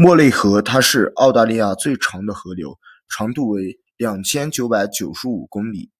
[0.00, 2.78] 莫雷河它是澳大利亚最长的河流，
[3.08, 5.90] 长度为两千九百九十五公里，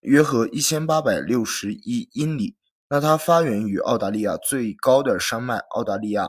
[0.00, 2.56] 约合一千八百六十一英里。
[2.88, 6.24] 那它发源于澳大利亚最高的山脉——澳大利亚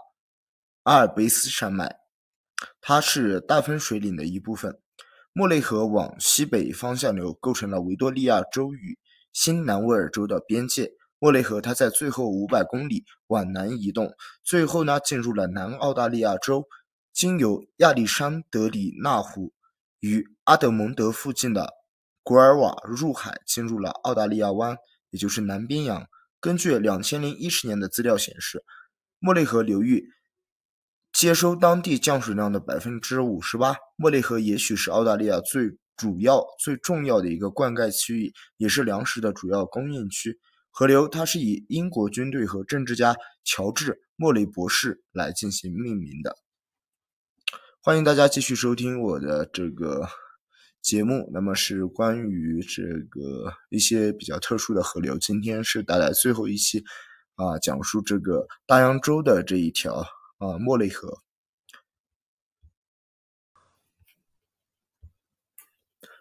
[0.83, 1.99] 阿尔卑斯山脉，
[2.81, 4.77] 它是大分水岭的一部分。
[5.31, 8.99] 莫雷河往西北方向流，构成了维多利亚州与
[9.31, 10.91] 新南威尔州的边界。
[11.19, 14.13] 莫雷河，它在最后五百公里往南移动，
[14.43, 16.67] 最后呢进入了南澳大利亚州，
[17.11, 19.51] 经由亚历山德里纳湖
[19.99, 21.73] 与阿德蒙德附近的
[22.21, 24.77] 古尔瓦入海，进入了澳大利亚湾，
[25.09, 26.07] 也就是南冰洋。
[26.39, 28.63] 根据两千零一十年的资料显示，
[29.17, 30.11] 莫雷河流域
[31.11, 33.75] 接收当地降水量的百分之五十八。
[33.95, 40.39] 莫雷河也许是澳大利亚最主要、最重要的一个灌溉区域，也是粮食的主要供应区。
[40.79, 46.37] 河流它是以英国军队和政治家乔治·莫雷博士来进行命名的。
[47.81, 50.07] 欢迎大家继续收听我的这个
[50.83, 55.17] 节目，那么是关于这个一些比较特殊的河流。
[55.17, 56.83] 今天是带来最后一期
[57.33, 59.95] 啊，讲述这个大洋洲的这一条
[60.37, 61.23] 啊莫雷河。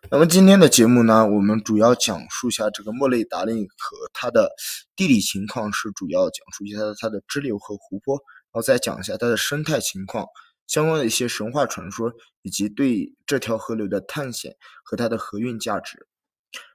[0.08, 4.52] 那么今天的节目呢，我们主要讲述一下这个莫雷达令河它的
[4.94, 10.26] 地理情况，是主要讲述一下它的支流和湖泊，然后再讲一下它的生态情况，
[10.68, 14.54] 相关的一些神话传说，以及对这条河流的探险
[14.84, 16.06] 和它的河运价值。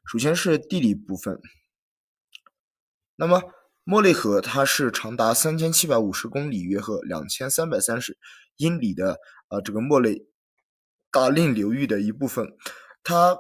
[0.06, 1.40] 首先是地理部分。
[3.16, 3.42] 那么
[3.86, 8.18] 莫雷河它是长达三千七百五十公里，约合两千三百三十
[8.58, 10.26] 英里的啊这个莫雷
[11.12, 12.50] 达令流域的一部分。
[13.04, 13.38] 它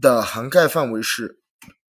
[0.00, 1.40] 的涵盖范围是，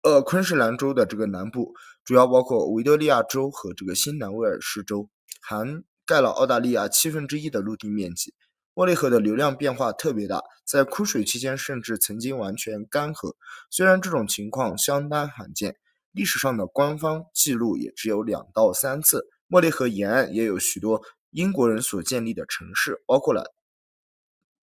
[0.02, 5.08] 呃，昆士兰州的这个南部，主要包括维多利亚州和这个新南威尔士州，
[5.40, 8.32] 涵盖了澳大利亚七分之一的陆地面积。
[8.74, 13.34] 莫利河的流量变化特别大，在枯水期间甚至曾经完全干涸。
[13.70, 15.76] 虽然这种情况相当罕见，
[16.12, 19.26] 历史上的官方记录也只有两到三次。
[19.48, 23.54] 莫利河沿岸也有许多英国人所建立的城市，包括了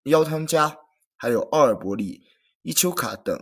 [0.03, 0.77] 腰汤加，
[1.17, 2.21] 还有奥尔伯里。
[2.65, 3.39] 伊丘卡等，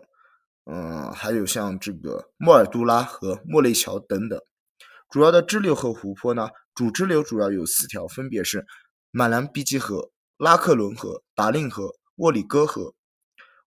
[0.65, 4.37] 嗯，还有像这个莫尔杜拉和莫雷桥等等。
[5.09, 8.65] 主要的支流和湖泊呢，主支流主要有四条，分别是
[9.11, 12.95] 马兰比基河、拉克伦河、达令河、沃里戈河。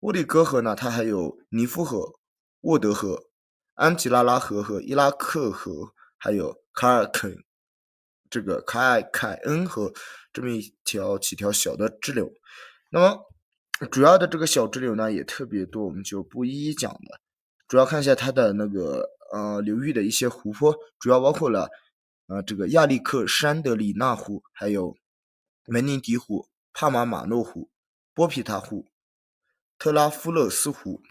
[0.01, 2.13] 沃里戈河呢，它还有尼夫河、
[2.61, 3.31] 沃德河、
[3.77, 7.35] 安吉拉拉河和伊拉克河，还有卡尔肯
[8.29, 9.91] 这个凯凯恩河
[10.35, 12.31] 这么一条几条小的支流。
[12.91, 13.23] 那么。
[13.91, 17.21] 主要的这个小支流呢也特别多，我们就不一一讲了。
[17.69, 21.69] 主要看一下它的那个呃流域的一些湖泊，主要包括了
[22.29, 24.97] 呃这个亚历克山德里纳湖，还有
[25.67, 27.69] 门宁迪湖、帕马马诺湖、
[28.15, 28.87] 波皮塔湖、
[29.79, 31.03] 特拉夫勒斯湖。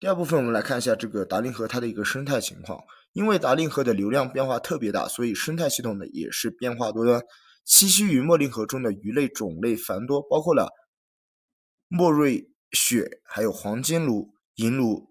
[0.00, 2.82] 第二部分我们来看一下这个达令河它的一个生态情况。
[3.12, 7.20] 因为达令河的流量变化特别大，所以生态系统呢也是变化多端。
[7.66, 10.72] 栖息于莫令河中的鱼类种类繁多，包括了。
[11.88, 15.10] 莫瑞雪，还有黄金鲈、银鲈、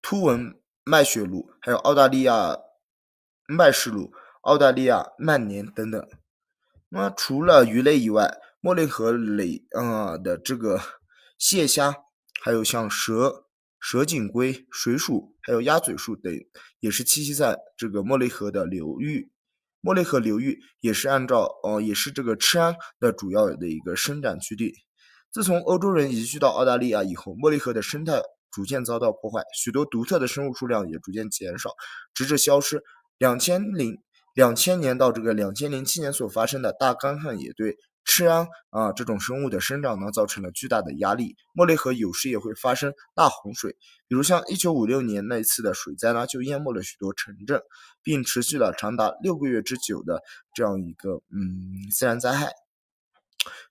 [0.00, 2.56] 突纹麦雪鲈，还有澳大利亚
[3.46, 4.10] 麦氏鲈、
[4.40, 6.08] 澳大利亚曼年等等。
[6.88, 10.80] 那么除了鱼类以外，莫雷河里啊的这个
[11.38, 11.94] 蟹虾，
[12.40, 13.44] 还有像蛇、
[13.78, 16.32] 蛇颈龟、水鼠，还有鸭嘴兽等，
[16.80, 19.30] 也是栖息在这个莫雷河的流域。
[19.82, 24.72] 莫雷河流域也是按照呃，也是这个赤安的主要的一个生长区地。
[25.34, 28.22] 自从欧洲人移居到澳大利亚以后，莫雷河的生态
[28.52, 31.70] 逐渐遭到破坏，许多独特的生物数量也逐渐减少，
[32.14, 32.84] 直至消失。
[33.18, 33.98] 两千零
[34.32, 41.34] 两千年到这个两千零七年所发生的大干旱，也对赤安啊这种生物的生长呢造成了巨大的压力。
[41.52, 43.72] 莫雷河有时也会发生大洪水，
[44.06, 47.60] 比如像一九五六年那一次的水灾呢，就淹没了许多城镇，
[48.04, 50.22] 并持续了长达六个月之久的
[50.54, 52.52] 这样一个嗯自然灾害。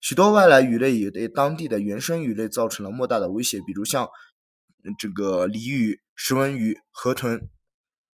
[0.02, 4.08] 许多外来鱼类也对当地的原生鱼类造成了莫大的威胁，比如像
[5.00, 7.50] 这个鲤鱼、石纹鱼、河豚，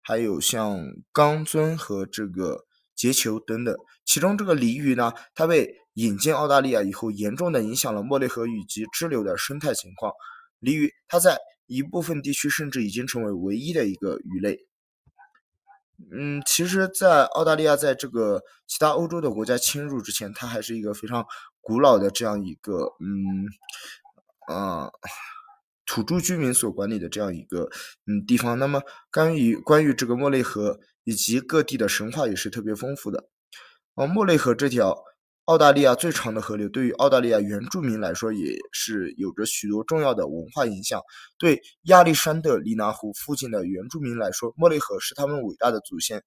[0.01, 0.79] 还有像
[1.11, 2.65] 钢鳟和这个
[2.95, 3.75] 节球等等。
[4.03, 10.11] 其中，这个鲤鱼呢，它被引进澳大利亚以后，严重的影响了莫雷河以及支流的生态情况。
[10.59, 14.59] 鲤鱼它在一部分地区甚至已经成为唯一的一个鱼类。
[16.11, 21.25] 嗯，其实，在澳大利亚，在这个其他欧洲的国家侵入之前，它还是一个非常
[21.61, 23.47] 古老的这样一个，嗯，
[24.53, 24.91] 啊，
[25.85, 27.69] 土著居民所管理的这样一个，
[28.07, 28.59] 嗯，地方。
[28.59, 28.81] 那么，
[29.11, 33.29] 关于关于这个莫雷河以及各地的神话也是特别丰富的。
[33.95, 35.01] 啊，莫雷河这条
[35.45, 40.99] 澳大利亚最长的河流，对于澳大利亚原住民来说也是有着许多重要的文化影响。
[41.37, 46.23] 对亚历山德里纳湖附近的原住民来说，莫雷河是他们伟大的祖先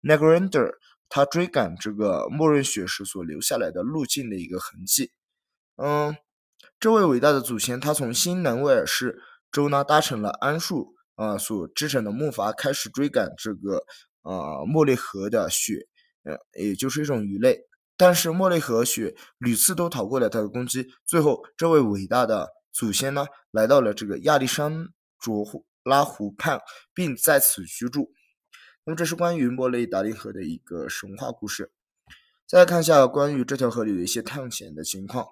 [0.00, 0.72] n a g r a n d e r
[1.10, 5.10] 他追赶这个默认雪时所留下来的路径的一个痕迹。
[5.76, 6.16] 嗯，
[6.80, 9.20] 这位伟大的祖先，他从新南威尔士
[9.52, 13.84] 州呢搭乘了桉树啊所织成的木筏，开始追赶这个
[14.22, 15.86] 啊莫雷河的雪，
[16.24, 17.67] 呃，也就是一种鱼类。
[17.98, 24.86] 但是莫雷河雪屡次都逃过了他的攻击，最后这位伟大的祖先呢，来到了这个亚历山
[25.18, 25.44] 卓
[25.82, 26.60] 拉湖畔，
[26.94, 28.12] 并在此居住。
[28.84, 31.72] 那么这是关于莫雷达林河的一个神话故事。
[32.46, 35.26] 再来看一下关于这条河里的一些探险的情况，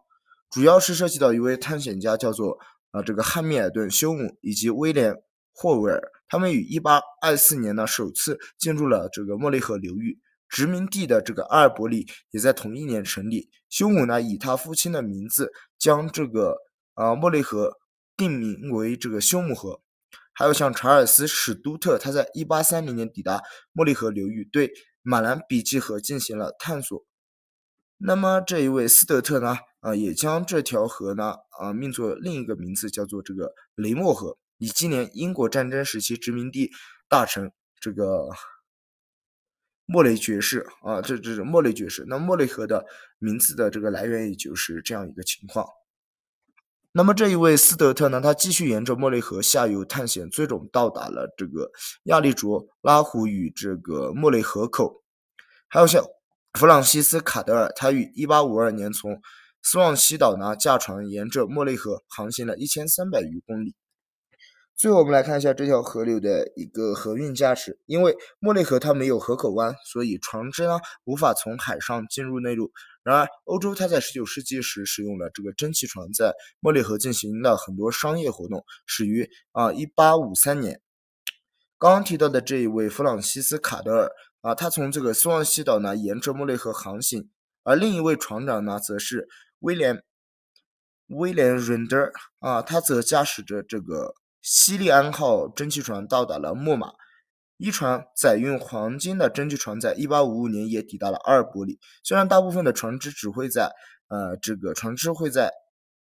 [0.51, 2.59] 主要是涉及到一位探险家，叫做
[2.91, 5.15] 啊这个汉密尔顿休姆以及威廉
[5.53, 10.19] 霍维尔，他们于1824年呢首次进入了这个莫雷河流域。
[10.57, 13.51] 殖民地的这个阿尔伯里也在同一年成立。
[13.69, 16.57] 休姆呢，以他父亲的名字将这个
[16.95, 17.75] 啊莫雷河
[18.17, 19.83] 定名为这个休姆河。
[20.33, 23.43] 还有像查尔斯史都特，他在1830年抵达
[23.73, 24.73] 莫雷河流域，对
[25.03, 27.05] 马兰比基河进行了探索。
[27.99, 36.71] 那么这一位斯德特呢，啊也将这条河呢啊命作另一个名字，叫做这个雷莫河，以纪念英国战争时期殖民地
[37.11, 38.31] 大臣这个。
[39.87, 42.05] 莫雷爵士啊，这这是莫雷爵士。
[42.09, 42.85] 那莫雷河的
[43.19, 45.67] 名字的这个来源，也就是这样一个情况。
[46.93, 51.71] 那么这一位斯德特呢，他继续沿着莫雷河下游探险，最终到达了这个
[52.05, 55.05] 亚利卓拉湖与这个莫雷河口。
[55.69, 56.05] 还有像
[56.55, 59.21] 弗朗西斯卡德尔，他于1852年从
[59.63, 63.75] 斯旺西岛呢驾船沿着莫雷河航行了一千三百余公里。
[64.77, 67.79] 最后，我们来看一下这条河流的一个河运价值。
[67.87, 72.71] 因为莫雷河它没有河口湾，所以船只呢无法从海上进入内陆。
[73.03, 80.83] 然而，欧洲它在19世纪时使用了这个蒸汽船，在莫雷河进行了很多商业活动，始于啊1853年。
[81.79, 84.13] 刚刚提到的这一位弗朗西斯卡德尔
[84.43, 87.31] 啊，他从这个斯旺西岛呢沿着莫雷河航行，
[87.63, 89.27] 而另一位船长呢则是
[89.61, 90.03] 威廉
[91.07, 94.15] 威廉伦德啊，他则驾驶着这个。
[94.49, 96.93] 西利安号蒸汽船到达了莫马，
[97.57, 101.81] 一船载运黄金的蒸汽船在1855年也抵达了阿尔伯里。
[102.05, 103.73] 虽然大部分的船只只会在
[104.07, 105.51] 呃这个船只会在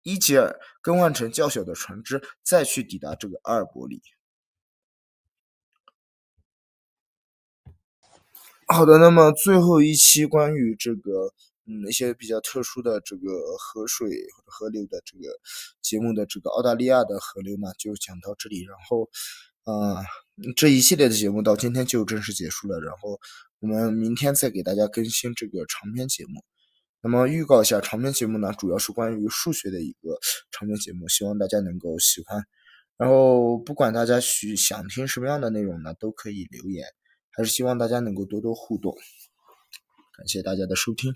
[0.02, 4.02] 伊吉尔更换成较小的船只，再去抵达这个阿尔伯里。
[8.66, 11.32] 好的，那么最后一期关于这个。
[11.68, 13.28] 嗯，一些比较特殊的这个
[13.58, 14.08] 河水
[14.44, 15.24] 河流的这个
[15.82, 18.62] 节目的这个澳大利亚的河流呢，就讲到这里。
[18.62, 19.08] 然后，
[19.64, 20.04] 啊，
[20.56, 22.78] 这一系列的节目到今天就正式结束了。
[22.80, 23.18] 然后
[23.58, 26.44] 我们明天再给大家更新这个长篇节目。
[27.02, 30.18] 那么预告一下，长篇节目呢，主要是关于数学的一个
[30.52, 32.44] 长篇节目，希望大家能够喜欢。
[32.96, 36.86] 然后不管大家需想听什么样的内容呢，都可以留言。
[37.30, 38.96] 还是希望大家能够多多互动。
[40.16, 41.12] 感谢大家的收听。